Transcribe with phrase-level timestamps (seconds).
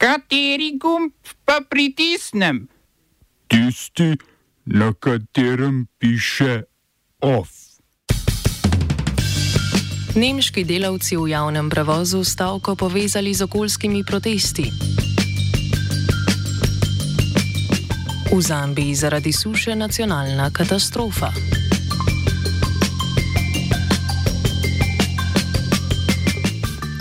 [0.00, 1.12] Kateri gumb
[1.44, 2.68] pa pritisnem?
[3.46, 4.16] Tisti,
[4.64, 6.62] na katerem piše
[7.20, 7.48] OF.
[10.16, 14.72] Nemški delavci v javnem prevozu stavko povezali z okoljskimi protesti.
[18.32, 21.28] V Zambiji zaradi suše nacionalna katastrofa.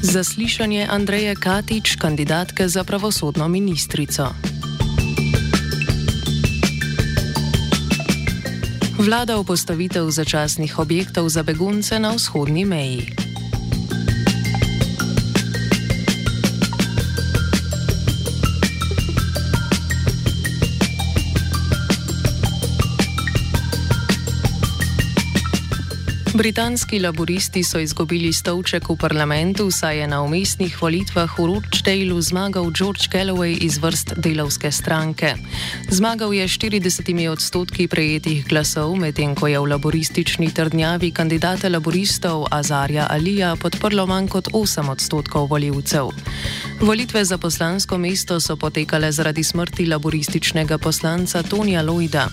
[0.00, 4.32] Zaslišanje Andreje Katič, kandidatke za pravosodno ministrico.
[8.96, 13.29] Vlada v postavitev začasnih objektov za begunce na vzhodni meji.
[26.40, 32.70] Britanski laboristi so izgubili stolček v parlamentu, saj je na umestnih volitvah v Rochdaleu zmagal
[32.72, 35.34] George Galloway iz vrst delovske stranke.
[35.92, 43.04] Zmagal je 40 odstotki prejetih glasov, medtem ko je v laboristični trdnjavi kandidate laboristov Azarja
[43.10, 46.08] Alija podprlo manj kot 8 odstotkov voljivcev.
[46.80, 52.28] Volitve za poslansko mesto so potekale zaradi smrti laborističnega poslanca Tonija Lloyda.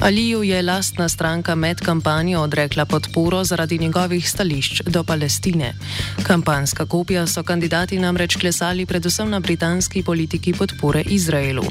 [0.00, 5.74] Aliju je lastna stranka med kampanjo odrekla podporo zaradi njegovih stališč do Palestine.
[6.22, 11.64] Kampanska kopija so kandidati namreč klesali predvsem na britanski politiki podpore Izraelu.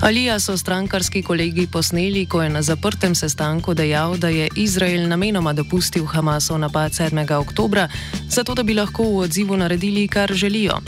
[0.00, 5.52] Alija so strankarski kolegi posneli, ko je na zaprtem sestanku dejal, da je Izrael namenoma
[5.52, 7.32] dopustil Hamasov napad 7.
[7.34, 7.88] oktobra,
[8.28, 10.80] zato da bi lahko v odzivu naredili, kar želijo.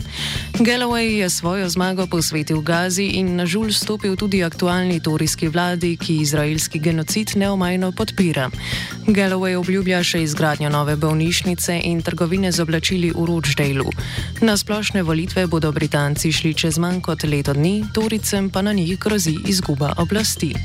[0.81, 6.15] Galloway je svojo zmago posvetil Gazi in na žul stopil tudi aktualni torijski vladi, ki
[6.25, 8.49] izraelski genocid neomajno podpira.
[9.05, 13.93] Galloway obljublja še izgradnjo nove bolnišnice in trgovine z oblačili v Rochdaleu.
[14.41, 18.97] Na splošne volitve bodo Britanci šli čez manj kot leto dni, Toricem pa na njih
[18.97, 20.57] grozi izguba oblasti.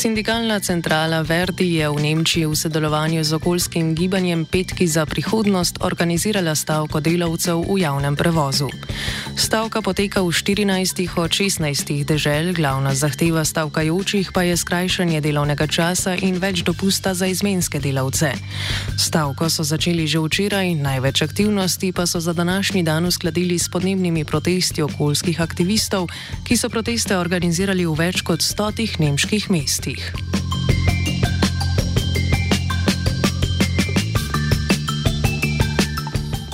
[0.00, 6.56] Sindikalna centrala Verdi je v Nemčiji v sodelovanju z okoljskim gibanjem Petki za prihodnost organizirala
[6.56, 8.72] stavko delavcev v javnem prevozu.
[9.36, 16.16] Stavka poteka v 14 od 16 dežel, glavna zahteva stavkajočih pa je skrajšanje delovnega časa
[16.16, 18.32] in več dopusta za izmenske delavce.
[18.96, 24.24] Stavko so začeli že včeraj, največ aktivnosti pa so za današnji dan uskladili s podnebnimi
[24.24, 26.08] protesti okoljskih aktivistov,
[26.48, 30.12] ki so proteste organizirali v več kot stotih nemških mestih letih.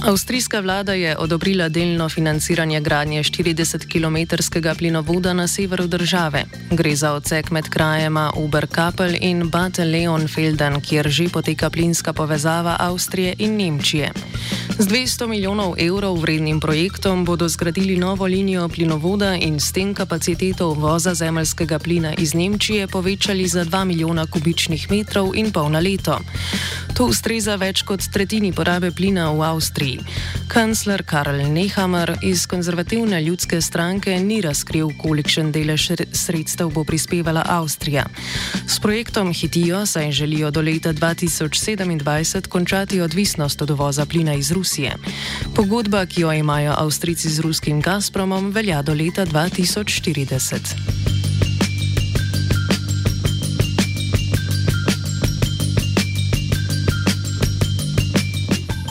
[0.07, 6.45] Avstrijska vlada je odobrila delno financiranje gradnje 40-kilometrskega plinovoda na severu države.
[6.71, 13.35] Gre za odsek med krajema Uber-Kapel in Bad Leonfelden, kjer že poteka plinska povezava Avstrije
[13.39, 14.13] in Nemčije.
[14.77, 20.69] Z 200 milijonov evrov vrednim projektom bodo zgradili novo linijo plinovoda in s tem kapaciteto
[20.69, 26.19] uvoza zemljskega plina iz Nemčije povečali za 2 milijona kubičnih metrov in pol na leto.
[26.97, 30.01] To ustreza več kot tretjini porabe plina v Avstriji.
[30.49, 38.05] Kancler Karl Nehammer iz konzervativne ljudske stranke ni razkril, kolikšen delež sredstev bo prispevala Avstrija.
[38.69, 44.66] S projektom hitijo, saj želijo do leta 2027 končati odvisnost od uvoza plina iz Rusije.
[44.67, 44.93] Rusije.
[45.55, 51.26] Pogodba, ki jo imajo Avstrijci z ruskim Gazpromom, velja do leta 2040.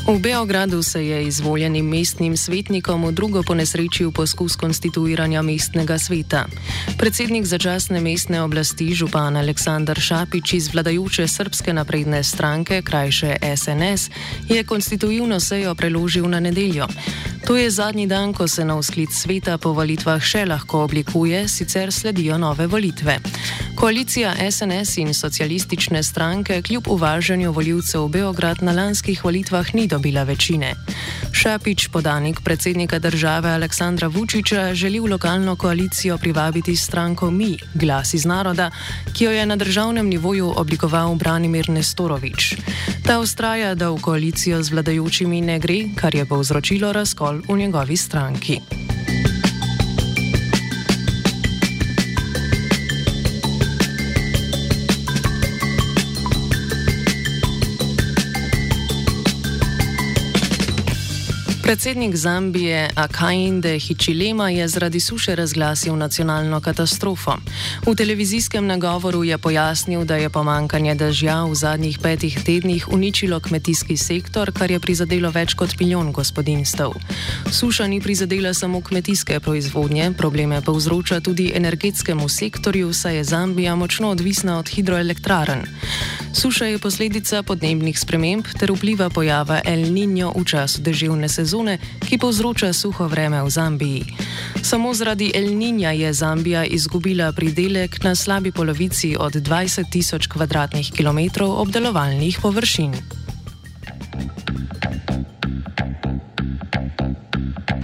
[0.05, 6.45] V Beogradu se je izvoljenim mestnim svetnikom v drugo ponesrečil poskus konstituiranja mestnega sveta.
[6.97, 14.09] Predsednik začasne mestne oblasti, župan Aleksandar Šapič iz vladajoče srpske napredne stranke, krajše SNS,
[14.49, 16.85] je konstitutivno sejo preložil na nedeljo.
[17.45, 21.91] To je zadnji dan, ko se na vzklic sveta po volitvah še lahko oblikuje, sicer
[21.93, 23.19] sledijo nove volitve.
[23.77, 30.23] Koalicija SNS in socialistične stranke kljub uvažanju voljivcev v Beograd na lanskih volitvah ni dobila
[30.23, 30.73] večine.
[31.31, 38.25] Šapič, podanik predsednika države Aleksandra Vučiča, želi v lokalno koalicijo privabiti stranko Mi, glas iz
[38.25, 38.71] naroda,
[39.13, 42.55] ki jo je na državnem nivoju oblikoval Branimir Nestorovič.
[43.05, 47.97] Ta ustraja, da v koalicijo z vladajočimi ne gre, kar je povzročilo razkol v njegovi
[47.97, 48.84] stranki.
[61.65, 67.31] Predsednik Zambije Akainde Hichilema je zaradi suše razglasil nacionalno katastrofo.
[67.87, 73.97] V televizijskem nagovoru je pojasnil, da je pomankanje dežja v zadnjih petih tednih uničilo kmetijski
[73.97, 76.93] sektor, kar je prizadelo več kot milijon gospodinstv.
[77.51, 84.09] Suša ni prizadela samo kmetijske proizvodnje, probleme povzroča tudi energetskemu sektorju, saj je Zambija močno
[84.09, 85.65] odvisna od hidroelektraren.
[86.33, 91.79] Suša je posledica podnebnih sprememb ter vpliva pojava El Niño v času deževne sezone sezone,
[92.03, 94.03] ki povzroča suho vreme v Zambiji.
[94.59, 100.91] Samo zaradi El Niña je Zambija izgubila pridelek na slabi polovici od 20 tisoč kvadratnih
[100.91, 102.91] kilometrov obdelovalnih površin.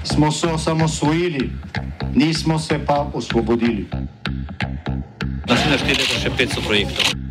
[0.03, 1.49] Smo se osamosvojili,
[2.15, 3.87] nismo se pa osvobodili.
[5.47, 7.20] Naslednje število še 500 projektov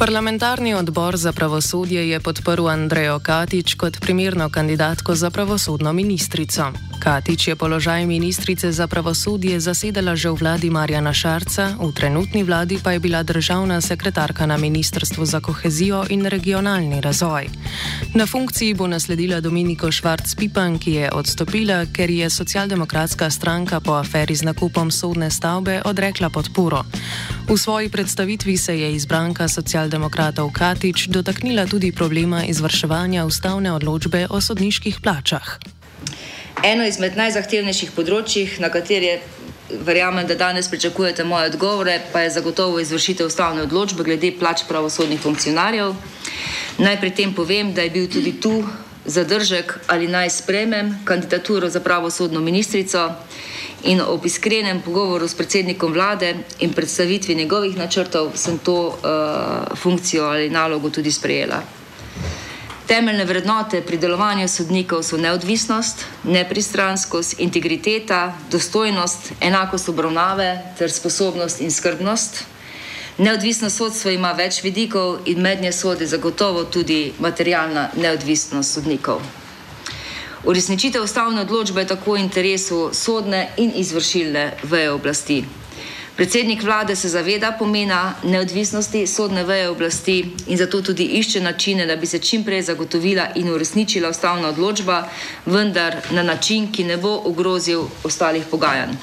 [0.00, 6.72] Parlamentarni odbor za pravosodje je podprl Andrejo Katič kot primerno kandidatko za pravosodno ministrico.
[7.00, 12.76] Katič je položaj ministrice za pravosodje zasedala že v vladi Marjana Šarca, v trenutni vladi
[12.76, 17.48] pa je bila državna sekretarka na Ministrstvu za kohezijo in regionalni razvoj.
[18.12, 24.36] Na funkciji bo nasledila Dominiko Švarc-Pipan, ki je odstopila, ker je socialdemokratska stranka po aferi
[24.36, 26.84] z nakupom sodne stavbe odrekla podporo.
[27.48, 34.40] V svoji predstavitvi se je izbranka socialdemokratov Katič dotaknila tudi problema izvrševanja ustavne odločbe o
[34.40, 35.79] sodniških plačah.
[36.64, 39.20] Eno izmed najzahtevnejših področji, na katere
[39.70, 45.20] verjamem, da danes pričakujete moje odgovore, pa je zagotovo izvršitev ustavne odločbe glede plač pravosodnih
[45.20, 45.94] funkcionarjev.
[46.78, 48.64] Naj pri tem povem, da je bil tudi tu
[49.04, 53.08] zadržek ali naj spremem kandidaturo za pravosodno ministrico
[53.82, 60.24] in ob iskrenem pogovoru s predsednikom vlade in predstavitvi njegovih načrtov sem to uh, funkcijo
[60.24, 61.79] ali nalogo tudi sprejela.
[62.90, 70.48] Temeljne vrednote pri delovanju sodnikov so neodvisnost, nepristranskost, integriteta, dostojnost, enakost obravnave
[70.78, 72.40] ter sposobnost in skrbnost.
[73.18, 79.22] Neodvisno sodstvo ima več vidikov in med nje sodi zagotovo tudi materialna neodvisnost sodnikov.
[80.44, 85.44] Uresničitev ustavne odločbe je tako v interesu sodne in izvršilne veje oblasti.
[86.16, 90.16] Predsednik vlade se zaveda pomena neodvisnosti sodne veje oblasti
[90.46, 95.08] in zato tudi išče načine, da bi se čim prej zagotovila in uresničila ustavna odločba,
[95.46, 98.96] vendar na način, ki ne bo ogrozil ostalih pogajanj.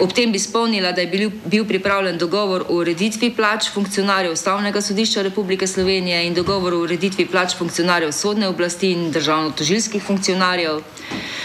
[0.00, 4.80] Ob tem bi spomnila, da je bil, bil pripravljen dogovor o ureditvi plač funkcionarjev Ustavnega
[4.80, 10.80] sodišča Republike Slovenije in dogovor o ureditvi plač funkcionarjev sodne oblasti in državno-tožilskih funkcionarjev.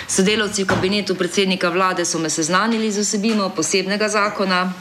[0.07, 4.73] Sodelavci v kabinetu predsednika vlade so me seznanili z osebino posebnega zakona,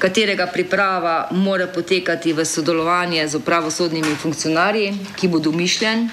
[0.00, 6.08] katerega priprava mora potekati v sodelovanje z pravosodnimi funkcionarji, ki bo domišljen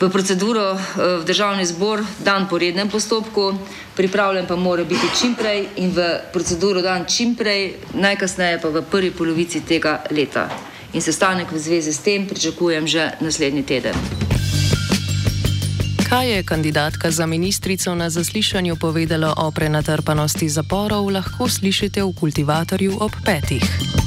[0.00, 3.54] v proceduro eh, v državni zbor dan po rednem postopku,
[3.94, 8.82] pripravljen pa mora biti čim prej in v proceduro dan čim prej, najkasneje pa v
[8.82, 10.50] prvi polovici tega leta.
[10.92, 14.25] In sestanek v zvezi s tem pričakujem že naslednji teden.
[16.16, 22.96] Kaj je kandidatka za ministrico na zaslišanju povedala o prenatrpanosti zaporov, lahko slišite v kultivatorju
[23.00, 24.05] ob petih.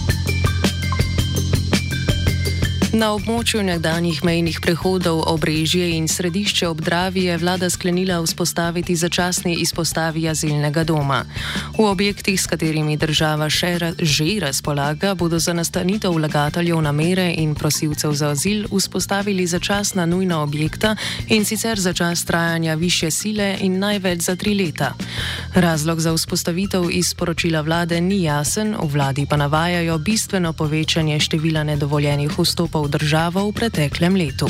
[3.00, 10.25] Na območju nekdanjih mejnih prehodov Obrežje in središče Obdravi je vlada sklenila vzpostaviti začasni izpostavi
[10.27, 11.22] azilnega doma.
[11.77, 17.53] V objektih, s katerimi država še ra že razpolaga, bodo za nastanitev vlagateljev namere in
[17.56, 20.96] prosilcev za azil vzpostavili začasna nujna objekta
[21.29, 24.91] in sicer za čas trajanja više sile in največ za tri leta.
[25.56, 31.63] Razlog za vzpostavitev iz poročila vlade ni jasen, v vladi pa navajajo bistveno povečanje števila
[31.63, 34.50] nedovoljenih vstopov državo v preteklem letu.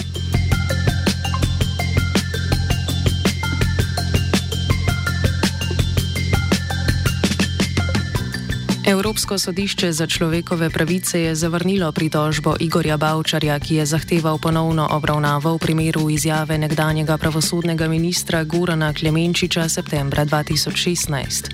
[9.09, 15.55] Evropsko sodišče za človekove pravice je zavrnilo pritožbo Igorja Bavčarja, ki je zahteval ponovno obravnavo
[15.55, 21.49] v primeru izjave nekdanjega pravosodnega ministra Gurana Klemenčiča septembra 2016.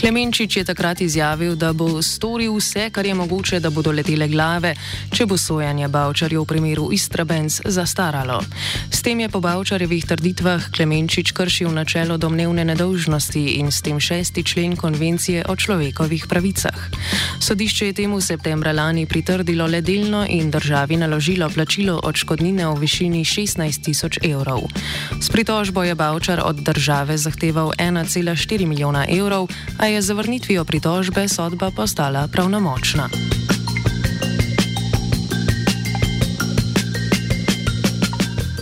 [0.00, 4.74] Klemenčič je takrat izjavil, da bo storil vse, kar je mogoče, da bodo letele glave,
[5.14, 8.42] če bo sojanje Bavčarju v primeru Istrabens zastaralo.
[8.90, 14.42] S tem je po Bavčarjevih trditvah Klemenčič kršil načelo domnevne nedolžnosti in s tem šesti
[14.42, 16.87] člen konvencije o človekovih pravicah.
[17.40, 23.24] Sodišče je temu septembra lani pritrdilo le delno in državi naložilo plačilo odškodnine v višini
[23.24, 24.68] 16 tisoč evrov.
[25.20, 31.70] S pritožbo je Bavčar od države zahteval 1,4 milijona evrov, a je zavrnitvijo pritožbe sodba
[31.70, 33.08] postala pravnomočna.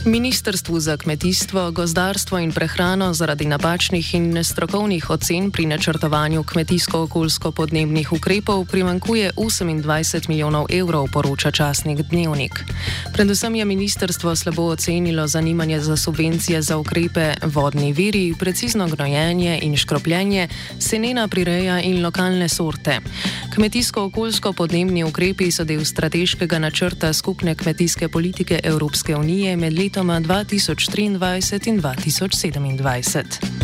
[0.07, 8.65] Ministrstvu za kmetijstvo, gozdarstvo in prehrano zaradi napačnih in nestrokovnih ocen pri načrtovanju kmetijsko-okoljsko-podnebnih ukrepov
[8.65, 12.65] primankuje 28 milijonov evrov, poroča časnik Dnevnik.
[13.13, 19.77] Predvsem je ministrstvo slabo ocenilo zanimanje za subvencije za ukrepe vodni viri, precizno gnojenje in
[19.77, 20.49] škropljenje,
[20.79, 23.01] senena prireja in lokalne sorte.
[23.57, 31.05] Kmetijsko-okoljsko-podnebni ukrepi so del strateškega načrta skupne kmetijske politike Evropske unije med letom letoma 2023
[31.05, 33.56] in 2027.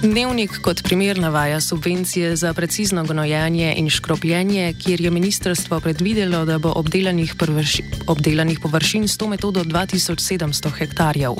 [0.00, 6.58] Dnevnik kot primer navaja subvencije za precizno gnojanje in škropljenje, kjer je ministrstvo predvidelo, da
[6.58, 11.32] bo obdelanih, prvrši, obdelanih površin s to metodo 2700 hektarjev.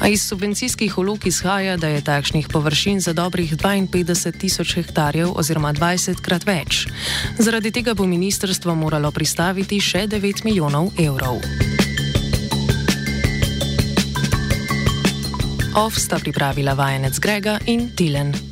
[0.00, 5.72] A iz subvencijskih ulog izhaja, da je takšnih površin za dobrih 52 tisoč hektarjev oziroma
[5.72, 6.86] 20 krat več.
[7.38, 11.40] Zaradi tega bo ministrstvo moralo pristaviti še 9 milijonov evrov.
[15.74, 18.43] OF sta pripravila vajenec Grega in Tilen.